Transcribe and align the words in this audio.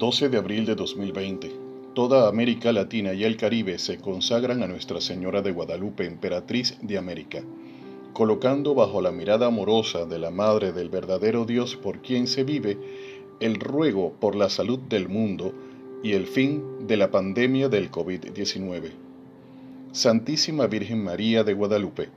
12 0.00 0.30
de 0.30 0.38
abril 0.38 0.64
de 0.64 0.74
2020. 0.76 1.52
Toda 1.92 2.26
América 2.26 2.72
Latina 2.72 3.12
y 3.12 3.24
el 3.24 3.36
Caribe 3.36 3.78
se 3.78 3.98
consagran 3.98 4.62
a 4.62 4.66
Nuestra 4.66 4.98
Señora 4.98 5.42
de 5.42 5.52
Guadalupe, 5.52 6.06
Emperatriz 6.06 6.78
de 6.80 6.96
América, 6.96 7.42
colocando 8.14 8.74
bajo 8.74 9.02
la 9.02 9.12
mirada 9.12 9.48
amorosa 9.48 10.06
de 10.06 10.18
la 10.18 10.30
Madre 10.30 10.72
del 10.72 10.88
verdadero 10.88 11.44
Dios 11.44 11.76
por 11.76 12.00
quien 12.00 12.28
se 12.28 12.44
vive 12.44 12.78
el 13.40 13.56
ruego 13.56 14.14
por 14.18 14.36
la 14.36 14.48
salud 14.48 14.78
del 14.78 15.10
mundo 15.10 15.52
y 16.02 16.12
el 16.12 16.26
fin 16.26 16.86
de 16.86 16.96
la 16.96 17.10
pandemia 17.10 17.68
del 17.68 17.90
COVID-19. 17.90 18.92
Santísima 19.92 20.66
Virgen 20.66 21.04
María 21.04 21.44
de 21.44 21.52
Guadalupe, 21.52 22.08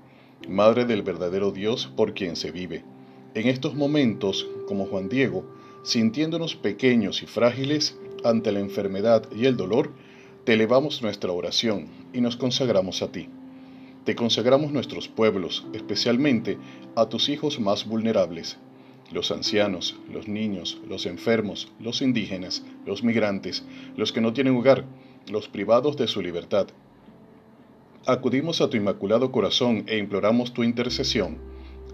Madre 0.48 0.86
del 0.86 1.02
verdadero 1.02 1.52
Dios 1.52 1.92
por 1.98 2.14
quien 2.14 2.38
se 2.38 2.52
vive. 2.52 2.86
En 3.34 3.50
estos 3.50 3.76
momentos, 3.76 4.48
como 4.70 4.86
Juan 4.86 5.10
Diego, 5.10 5.44
sintiéndonos 5.84 6.56
pequeños 6.56 7.22
y 7.24 7.26
frágiles 7.26 7.98
ante 8.24 8.52
la 8.52 8.60
enfermedad 8.60 9.28
y 9.36 9.46
el 9.46 9.58
dolor, 9.58 9.92
te 10.46 10.54
elevamos 10.54 11.02
nuestra 11.02 11.32
oración 11.32 11.88
y 12.14 12.22
nos 12.22 12.38
consagramos 12.38 13.02
a 13.02 13.12
ti. 13.12 13.30
Te 14.06 14.16
consagramos 14.16 14.72
nuestros 14.72 15.08
pueblos, 15.08 15.66
especialmente 15.74 16.58
a 16.96 17.08
tus 17.08 17.30
hijos 17.30 17.60
más 17.60 17.86
vulnerables, 17.86 18.58
los 19.12 19.32
ancianos, 19.32 19.96
los 20.12 20.28
niños, 20.28 20.82
los 20.88 21.06
enfermos, 21.06 21.72
los 21.80 22.02
indígenas, 22.02 22.66
los 22.86 23.04
migrantes, 23.04 23.64
los 23.96 24.12
que 24.12 24.22
no 24.22 24.34
tienen 24.34 24.56
hogar, 24.56 24.86
los 25.30 25.48
privados 25.48 25.96
de 25.98 26.08
su 26.08 26.22
libertad. 26.22 26.68
Acudimos 28.06 28.60
a 28.60 28.70
tu 28.70 28.76
inmaculado 28.76 29.32
corazón 29.32 29.86
e 29.88 29.98
imploramos 29.98 30.54
tu 30.54 30.64
intercesión. 30.64 31.38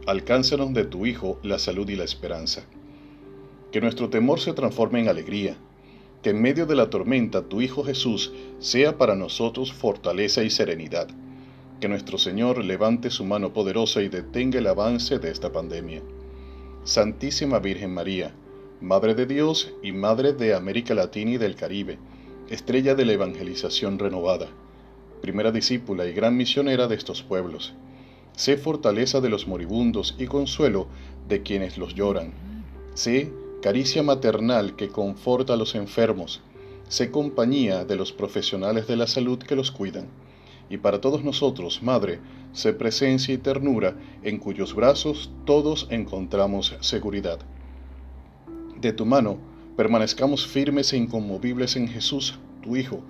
Alcánzanos 0.08 0.74
de 0.74 0.86
tu 0.86 1.06
Hijo 1.06 1.40
la 1.44 1.60
salud 1.60 1.88
y 1.90 1.96
la 1.96 2.06
esperanza. 2.06 2.66
Que 3.72 3.82
nuestro 3.82 4.10
temor 4.10 4.40
se 4.40 4.54
transforme 4.54 5.00
en 5.00 5.10
alegría. 5.10 5.58
Que 6.24 6.32
en 6.32 6.42
medio 6.42 6.66
de 6.66 6.76
la 6.76 6.90
tormenta 6.90 7.44
tu 7.44 7.62
Hijo 7.62 7.84
Jesús 7.84 8.34
sea 8.60 8.98
para 8.98 9.16
nosotros 9.16 9.74
fortaleza 9.74 10.44
y 10.44 10.50
serenidad. 10.50 11.08
Que 11.80 11.88
nuestro 11.88 12.18
Señor 12.18 12.64
levante 12.64 13.10
su 13.10 13.24
mano 13.24 13.54
poderosa 13.54 14.02
y 14.02 14.10
detenga 14.10 14.60
el 14.60 14.68
avance 14.68 15.20
de 15.20 15.32
esta 15.32 15.52
pandemia. 15.52 16.02
Santísima 16.84 17.60
Virgen 17.60 17.94
María, 17.94 18.34
Madre 18.82 19.14
de 19.14 19.26
Dios 19.26 19.74
y 19.84 19.92
Madre 19.92 20.34
de 20.34 20.56
América 20.56 20.94
Latina 20.94 21.32
y 21.32 21.38
del 21.38 21.56
Caribe, 21.56 22.00
estrella 22.50 22.96
de 22.96 23.06
la 23.06 23.14
evangelización 23.14 24.00
renovada, 24.00 24.48
primera 25.22 25.52
discípula 25.52 26.08
y 26.08 26.14
gran 26.14 26.36
misionera 26.36 26.88
de 26.88 26.96
estos 26.96 27.22
pueblos. 27.22 27.74
Sé 28.36 28.58
fortaleza 28.58 29.22
de 29.22 29.30
los 29.30 29.48
moribundos 29.48 30.16
y 30.18 30.28
consuelo 30.28 30.88
de 31.28 31.44
quienes 31.44 31.78
los 31.78 31.94
lloran. 31.94 32.32
Sé 32.94 33.32
caricia 33.62 34.04
maternal 34.04 34.78
que 34.78 34.88
conforta 34.88 35.54
a 35.54 35.58
los 35.58 35.76
enfermos. 35.76 36.42
Sé 36.88 37.12
compañía 37.12 37.84
de 37.84 37.98
los 37.98 38.14
profesionales 38.14 38.88
de 38.88 38.96
la 38.96 39.06
salud 39.06 39.38
que 39.38 39.56
los 39.56 39.72
cuidan. 39.72 40.08
Y 40.70 40.78
para 40.78 41.02
todos 41.02 41.24
nosotros, 41.24 41.84
Madre, 41.84 42.20
sé 42.54 42.74
presencia 42.74 43.34
y 43.34 43.38
ternura 43.38 43.96
en 44.24 44.38
cuyos 44.38 44.74
brazos 44.74 45.30
todos 45.46 45.88
encontramos 45.90 46.76
seguridad. 46.80 47.40
De 48.80 48.94
tu 48.94 49.06
mano, 49.06 49.38
permanezcamos 49.76 50.48
firmes 50.48 50.94
e 50.94 50.98
inconmovibles 50.98 51.76
en 51.76 51.90
Jesús, 51.90 52.40
tu 52.64 52.78
Hijo, 52.78 53.02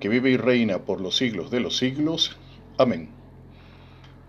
que 0.00 0.08
vive 0.08 0.30
y 0.30 0.36
reina 0.38 0.78
por 0.86 1.02
los 1.02 1.16
siglos 1.16 1.50
de 1.50 1.60
los 1.60 1.76
siglos. 1.76 2.36
Amén. 2.78 3.10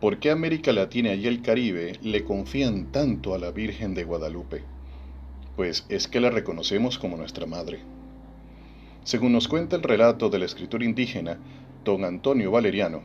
¿Por 0.02 0.20
qué 0.20 0.30
América 0.30 0.74
Latina 0.74 1.14
y 1.14 1.26
el 1.26 1.42
Caribe 1.42 2.00
le 2.02 2.26
confían 2.26 2.92
tanto 2.92 3.34
a 3.34 3.38
la 3.38 3.52
Virgen 3.52 3.94
de 3.94 4.04
Guadalupe? 4.04 4.79
Pues 5.56 5.86
es 5.90 6.08
que 6.08 6.20
la 6.20 6.30
reconocemos 6.30 6.98
como 6.98 7.18
nuestra 7.18 7.46
madre. 7.46 7.80
Según 9.04 9.34
nos 9.34 9.48
cuenta 9.48 9.76
el 9.76 9.84
relato 9.84 10.30
del 10.30 10.44
escritor 10.44 10.84
indígena 10.84 11.40
don 11.84 12.04
Antonio 12.04 12.52
Valeriano, 12.52 13.02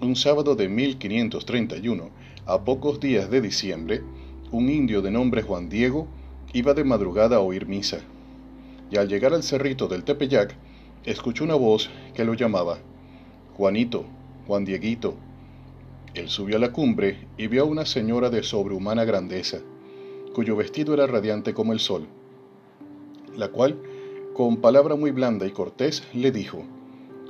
un 0.00 0.16
sábado 0.16 0.54
de 0.54 0.68
1531, 0.68 2.10
a 2.46 2.64
pocos 2.64 3.00
días 3.00 3.30
de 3.30 3.40
diciembre, 3.40 4.02
un 4.50 4.68
indio 4.68 5.02
de 5.02 5.10
nombre 5.10 5.42
Juan 5.42 5.68
Diego 5.68 6.08
iba 6.52 6.74
de 6.74 6.84
madrugada 6.84 7.36
a 7.36 7.40
oír 7.40 7.66
misa, 7.66 7.98
y 8.90 8.96
al 8.96 9.08
llegar 9.08 9.32
al 9.32 9.42
cerrito 9.42 9.88
del 9.88 10.04
Tepeyac, 10.04 10.54
escuchó 11.04 11.44
una 11.44 11.54
voz 11.54 11.90
que 12.14 12.24
lo 12.24 12.34
llamaba, 12.34 12.78
Juanito, 13.56 14.04
Juan 14.46 14.64
Dieguito. 14.64 15.14
Él 16.14 16.28
subió 16.28 16.56
a 16.56 16.60
la 16.60 16.72
cumbre 16.72 17.26
y 17.38 17.46
vio 17.46 17.62
a 17.62 17.66
una 17.66 17.86
señora 17.86 18.28
de 18.28 18.42
sobrehumana 18.42 19.04
grandeza, 19.04 19.58
cuyo 20.32 20.56
vestido 20.56 20.94
era 20.94 21.06
radiante 21.06 21.54
como 21.54 21.72
el 21.72 21.80
sol, 21.80 22.06
la 23.36 23.48
cual, 23.48 23.76
con 24.34 24.58
palabra 24.58 24.96
muy 24.96 25.10
blanda 25.10 25.46
y 25.46 25.50
cortés, 25.50 26.02
le 26.12 26.30
dijo, 26.30 26.62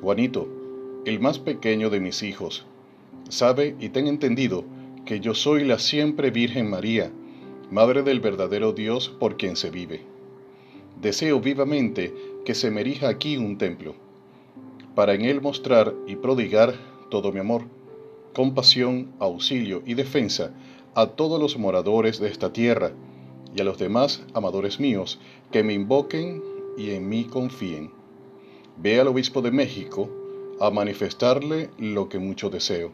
Juanito, 0.00 0.48
el 1.04 1.20
más 1.20 1.38
pequeño 1.38 1.90
de 1.90 2.00
mis 2.00 2.22
hijos, 2.22 2.64
sabe 3.28 3.76
y 3.80 3.88
ten 3.88 4.06
entendido 4.06 4.64
que 5.04 5.20
yo 5.20 5.34
soy 5.34 5.64
la 5.64 5.78
siempre 5.78 6.30
Virgen 6.30 6.70
María, 6.70 7.10
Madre 7.70 8.02
del 8.02 8.20
verdadero 8.20 8.74
Dios 8.74 9.08
por 9.08 9.38
quien 9.38 9.56
se 9.56 9.70
vive. 9.70 10.02
Deseo 11.00 11.40
vivamente 11.40 12.14
que 12.44 12.54
se 12.54 12.70
me 12.70 12.82
erija 12.82 13.08
aquí 13.08 13.38
un 13.38 13.56
templo, 13.56 13.94
para 14.94 15.14
en 15.14 15.22
él 15.22 15.40
mostrar 15.40 15.94
y 16.06 16.16
prodigar 16.16 16.74
todo 17.10 17.32
mi 17.32 17.40
amor, 17.40 17.62
compasión, 18.34 19.12
auxilio 19.18 19.82
y 19.86 19.94
defensa 19.94 20.52
a 20.94 21.06
todos 21.06 21.40
los 21.40 21.58
moradores 21.58 22.20
de 22.20 22.28
esta 22.28 22.52
tierra 22.52 22.92
y 23.54 23.60
a 23.60 23.64
los 23.64 23.78
demás 23.78 24.22
amadores 24.34 24.78
míos 24.78 25.18
que 25.50 25.62
me 25.62 25.72
invoquen 25.72 26.42
y 26.76 26.90
en 26.90 27.08
mí 27.08 27.24
confíen. 27.24 27.90
Ve 28.76 29.00
al 29.00 29.08
obispo 29.08 29.40
de 29.42 29.50
México 29.50 30.10
a 30.60 30.70
manifestarle 30.70 31.70
lo 31.78 32.08
que 32.08 32.18
mucho 32.18 32.50
deseo. 32.50 32.92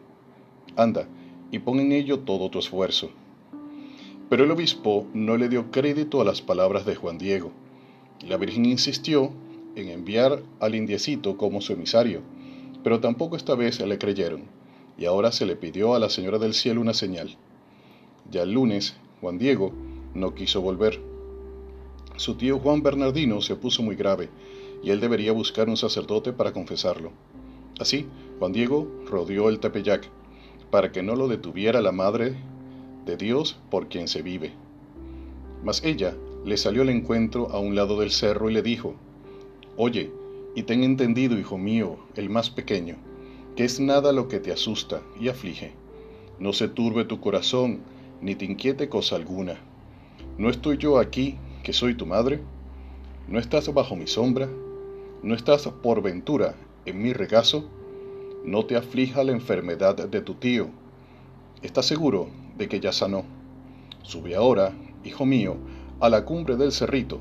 Anda, 0.75 1.07
y 1.51 1.59
pon 1.59 1.79
en 1.79 1.91
ello 1.91 2.19
todo 2.19 2.49
tu 2.49 2.59
esfuerzo. 2.59 3.09
Pero 4.29 4.43
el 4.43 4.51
obispo 4.51 5.07
no 5.13 5.37
le 5.37 5.49
dio 5.49 5.71
crédito 5.71 6.21
a 6.21 6.25
las 6.25 6.41
palabras 6.41 6.85
de 6.85 6.95
Juan 6.95 7.17
Diego. 7.17 7.51
La 8.27 8.37
Virgen 8.37 8.65
insistió 8.65 9.31
en 9.75 9.89
enviar 9.89 10.41
al 10.59 10.75
indiecito 10.75 11.37
como 11.37 11.61
su 11.61 11.73
emisario, 11.73 12.21
pero 12.83 12.99
tampoco 12.99 13.35
esta 13.35 13.55
vez 13.55 13.79
le 13.79 13.97
creyeron, 13.97 14.43
y 14.97 15.05
ahora 15.05 15.31
se 15.31 15.45
le 15.45 15.55
pidió 15.55 15.95
a 15.95 15.99
la 15.99 16.09
Señora 16.09 16.37
del 16.37 16.53
Cielo 16.53 16.81
una 16.81 16.93
señal. 16.93 17.37
Ya 18.31 18.43
el 18.43 18.51
lunes, 18.51 18.95
Juan 19.21 19.37
Diego 19.39 19.71
no 20.13 20.35
quiso 20.35 20.61
volver. 20.61 21.01
Su 22.15 22.35
tío 22.35 22.59
Juan 22.59 22.83
Bernardino 22.83 23.41
se 23.41 23.55
puso 23.55 23.81
muy 23.81 23.95
grave, 23.95 24.29
y 24.83 24.91
él 24.91 24.99
debería 24.99 25.31
buscar 25.31 25.67
un 25.67 25.77
sacerdote 25.77 26.31
para 26.31 26.53
confesarlo. 26.53 27.11
Así, 27.79 28.07
Juan 28.37 28.51
Diego 28.51 28.87
rodeó 29.05 29.49
el 29.49 29.59
Tepeyac, 29.59 30.09
para 30.69 30.91
que 30.91 31.01
no 31.01 31.15
lo 31.15 31.27
detuviera 31.27 31.81
la 31.81 31.91
Madre 31.91 32.35
de 33.05 33.17
Dios 33.17 33.57
por 33.71 33.87
quien 33.87 34.07
se 34.07 34.21
vive. 34.21 34.51
Mas 35.63 35.83
ella 35.83 36.15
le 36.45 36.57
salió 36.57 36.83
al 36.83 36.89
encuentro 36.89 37.49
a 37.51 37.59
un 37.59 37.75
lado 37.75 37.99
del 37.99 38.11
cerro 38.11 38.49
y 38.49 38.53
le 38.53 38.61
dijo, 38.61 38.95
Oye, 39.75 40.11
y 40.55 40.63
ten 40.63 40.83
entendido, 40.83 41.37
hijo 41.37 41.57
mío, 41.57 41.97
el 42.15 42.29
más 42.29 42.49
pequeño, 42.49 42.97
que 43.55 43.63
es 43.63 43.79
nada 43.79 44.11
lo 44.11 44.27
que 44.27 44.39
te 44.39 44.51
asusta 44.51 45.01
y 45.19 45.29
aflige. 45.29 45.73
No 46.37 46.53
se 46.53 46.67
turbe 46.67 47.05
tu 47.05 47.19
corazón, 47.19 47.79
ni 48.21 48.35
te 48.35 48.45
inquiete 48.45 48.89
cosa 48.89 49.15
alguna. 49.15 49.57
¿No 50.37 50.49
estoy 50.49 50.77
yo 50.77 50.99
aquí, 50.99 51.37
que 51.63 51.73
soy 51.73 51.95
tu 51.95 52.05
madre? 52.05 52.41
¿No 53.27 53.39
estás 53.39 53.73
bajo 53.73 53.95
mi 53.95 54.07
sombra? 54.07 54.49
¿No 55.21 55.35
estás 55.35 55.67
por 55.67 56.01
ventura 56.01 56.55
en 56.85 57.01
mi 57.01 57.13
regazo? 57.13 57.69
No 58.43 58.65
te 58.65 58.75
aflija 58.75 59.23
la 59.23 59.33
enfermedad 59.33 59.95
de 59.95 60.21
tu 60.21 60.35
tío. 60.35 60.69
¿Estás 61.61 61.85
seguro 61.85 62.29
de 62.57 62.67
que 62.67 62.79
ya 62.79 62.91
sanó? 62.91 63.23
Sube 64.01 64.35
ahora, 64.35 64.73
hijo 65.03 65.25
mío, 65.25 65.57
a 65.99 66.09
la 66.09 66.23
cumbre 66.23 66.55
del 66.55 66.71
cerrito, 66.71 67.19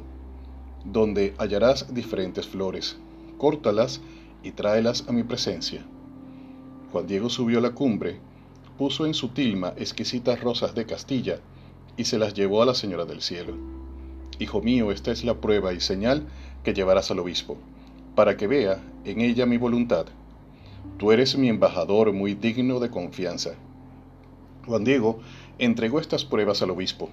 donde 0.84 1.34
hallarás 1.38 1.92
diferentes 1.92 2.46
flores. 2.46 2.98
Córtalas 3.36 4.00
y 4.42 4.52
tráelas 4.52 5.04
a 5.08 5.12
mi 5.12 5.24
presencia. 5.24 5.84
Juan 6.92 7.06
Diego 7.06 7.28
subió 7.28 7.58
a 7.58 7.62
la 7.62 7.72
cumbre, 7.72 8.20
puso 8.78 9.06
en 9.06 9.12
su 9.12 9.30
tilma 9.30 9.74
exquisitas 9.76 10.40
rosas 10.40 10.74
de 10.74 10.86
Castilla 10.86 11.40
y 11.96 12.04
se 12.04 12.16
las 12.16 12.32
llevó 12.32 12.62
a 12.62 12.66
la 12.66 12.74
Señora 12.74 13.04
del 13.04 13.20
Cielo. 13.20 13.54
Hijo 14.38 14.62
mío, 14.62 14.92
esta 14.92 15.10
es 15.10 15.24
la 15.24 15.34
prueba 15.34 15.72
y 15.72 15.80
señal 15.80 16.28
que 16.62 16.72
llevarás 16.72 17.10
al 17.10 17.18
obispo, 17.18 17.56
para 18.14 18.36
que 18.36 18.46
vea 18.46 18.80
en 19.04 19.20
ella 19.20 19.46
mi 19.46 19.56
voluntad. 19.56 20.06
Tú 20.96 21.10
eres 21.10 21.36
mi 21.36 21.48
embajador 21.48 22.12
muy 22.12 22.34
digno 22.34 22.78
de 22.78 22.88
confianza. 22.88 23.50
Juan 24.64 24.84
Diego 24.84 25.18
entregó 25.58 25.98
estas 25.98 26.24
pruebas 26.24 26.62
al 26.62 26.70
obispo. 26.70 27.10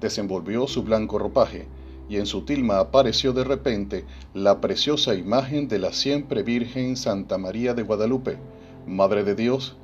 Desenvolvió 0.00 0.68
su 0.68 0.84
blanco 0.84 1.18
ropaje, 1.18 1.66
y 2.08 2.18
en 2.18 2.26
su 2.26 2.42
tilma 2.42 2.78
apareció 2.78 3.32
de 3.32 3.42
repente 3.42 4.04
la 4.32 4.60
preciosa 4.60 5.14
imagen 5.14 5.66
de 5.66 5.80
la 5.80 5.92
siempre 5.92 6.44
Virgen 6.44 6.96
Santa 6.96 7.36
María 7.36 7.74
de 7.74 7.82
Guadalupe, 7.82 8.38
Madre 8.86 9.24
de 9.24 9.34
Dios, 9.34 9.76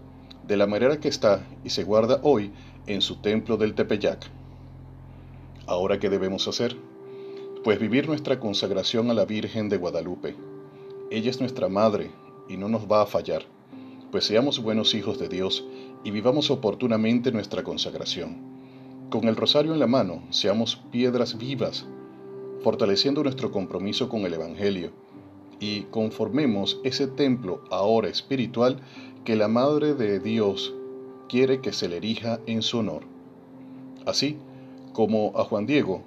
de 0.46 0.56
la 0.56 0.66
manera 0.66 1.00
que 1.00 1.08
está 1.08 1.46
y 1.64 1.70
se 1.70 1.84
guarda 1.84 2.20
hoy 2.22 2.52
en 2.86 3.00
su 3.00 3.16
templo 3.16 3.56
del 3.56 3.74
Tepeyac. 3.74 4.30
Ahora, 5.66 5.98
¿qué 5.98 6.10
debemos 6.10 6.46
hacer? 6.48 6.76
pues 7.64 7.80
vivir 7.80 8.06
nuestra 8.06 8.38
consagración 8.38 9.10
a 9.10 9.14
la 9.14 9.24
Virgen 9.24 9.70
de 9.70 9.78
Guadalupe. 9.78 10.36
Ella 11.10 11.30
es 11.30 11.40
nuestra 11.40 11.70
Madre 11.70 12.10
y 12.46 12.58
no 12.58 12.68
nos 12.68 12.82
va 12.82 13.00
a 13.00 13.06
fallar, 13.06 13.46
pues 14.12 14.26
seamos 14.26 14.62
buenos 14.62 14.94
hijos 14.94 15.18
de 15.18 15.30
Dios 15.30 15.64
y 16.04 16.10
vivamos 16.10 16.50
oportunamente 16.50 17.32
nuestra 17.32 17.62
consagración. 17.62 18.36
Con 19.08 19.28
el 19.28 19.36
rosario 19.36 19.72
en 19.72 19.78
la 19.78 19.86
mano, 19.86 20.22
seamos 20.28 20.76
piedras 20.92 21.38
vivas, 21.38 21.86
fortaleciendo 22.62 23.22
nuestro 23.22 23.50
compromiso 23.50 24.10
con 24.10 24.26
el 24.26 24.34
Evangelio, 24.34 24.92
y 25.58 25.84
conformemos 25.84 26.80
ese 26.84 27.06
templo 27.06 27.64
ahora 27.70 28.08
espiritual 28.08 28.80
que 29.24 29.36
la 29.36 29.48
Madre 29.48 29.94
de 29.94 30.20
Dios 30.20 30.74
quiere 31.30 31.62
que 31.62 31.72
se 31.72 31.88
le 31.88 31.96
erija 31.96 32.40
en 32.46 32.60
su 32.60 32.78
honor. 32.78 33.02
Así 34.04 34.36
como 34.92 35.32
a 35.34 35.44
Juan 35.44 35.64
Diego, 35.64 36.02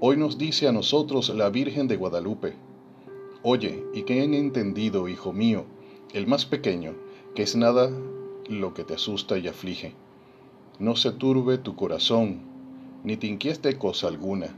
hoy 0.00 0.16
nos 0.16 0.38
dice 0.38 0.66
a 0.66 0.72
nosotros 0.72 1.28
la 1.28 1.50
Virgen 1.50 1.86
de 1.86 1.96
Guadalupe, 1.96 2.54
Oye, 3.42 3.84
y 3.94 4.02
que 4.02 4.22
han 4.22 4.34
entendido, 4.34 5.08
hijo 5.08 5.32
mío, 5.32 5.64
el 6.12 6.26
más 6.26 6.44
pequeño, 6.44 6.94
que 7.34 7.42
es 7.42 7.56
nada 7.56 7.90
lo 8.48 8.74
que 8.74 8.84
te 8.84 8.94
asusta 8.94 9.38
y 9.38 9.48
aflige. 9.48 9.94
No 10.78 10.96
se 10.96 11.10
turbe 11.12 11.56
tu 11.56 11.74
corazón, 11.74 12.40
ni 13.04 13.16
te 13.16 13.26
inquieste 13.26 13.78
cosa 13.78 14.08
alguna. 14.08 14.48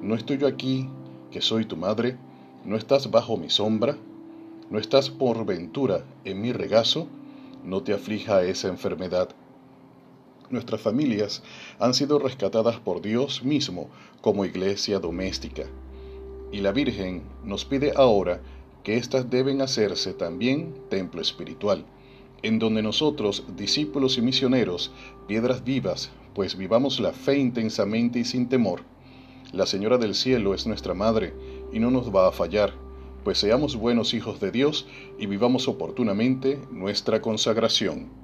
¿No 0.00 0.14
estoy 0.14 0.38
yo 0.38 0.46
aquí, 0.46 0.88
que 1.30 1.40
soy 1.40 1.66
tu 1.66 1.76
madre? 1.76 2.16
¿No 2.64 2.76
estás 2.76 3.10
bajo 3.10 3.36
mi 3.36 3.50
sombra? 3.50 3.96
¿No 4.70 4.78
estás 4.78 5.10
por 5.10 5.44
ventura 5.44 6.04
en 6.24 6.40
mi 6.40 6.50
regazo? 6.52 7.06
No 7.64 7.82
te 7.82 7.92
aflija 7.92 8.42
esa 8.44 8.68
enfermedad. 8.68 9.28
Nuestras 10.48 10.80
familias 10.80 11.42
han 11.78 11.92
sido 11.92 12.18
rescatadas 12.18 12.80
por 12.80 13.02
Dios 13.02 13.44
mismo 13.44 13.90
como 14.22 14.46
iglesia 14.46 14.98
doméstica. 15.00 15.64
Y 16.50 16.60
la 16.60 16.72
Virgen 16.72 17.22
nos 17.44 17.66
pide 17.66 17.92
ahora 17.94 18.40
que 18.82 18.96
éstas 18.96 19.28
deben 19.28 19.60
hacerse 19.60 20.14
también 20.14 20.74
templo 20.88 21.20
espiritual, 21.20 21.84
en 22.42 22.58
donde 22.58 22.82
nosotros, 22.82 23.44
discípulos 23.56 24.16
y 24.16 24.22
misioneros, 24.22 24.92
piedras 25.28 25.62
vivas, 25.62 26.10
pues 26.34 26.56
vivamos 26.56 27.00
la 27.00 27.12
fe 27.12 27.36
intensamente 27.36 28.18
y 28.18 28.24
sin 28.24 28.48
temor. 28.48 28.80
La 29.52 29.66
Señora 29.66 29.98
del 29.98 30.14
Cielo 30.14 30.54
es 30.54 30.66
nuestra 30.66 30.94
Madre 30.94 31.34
y 31.70 31.78
no 31.80 31.90
nos 31.90 32.14
va 32.14 32.28
a 32.28 32.32
fallar, 32.32 32.83
pues 33.24 33.38
seamos 33.38 33.76
buenos 33.76 34.12
hijos 34.14 34.38
de 34.38 34.50
Dios 34.50 34.86
y 35.18 35.26
vivamos 35.26 35.66
oportunamente 35.66 36.60
nuestra 36.70 37.22
consagración. 37.22 38.23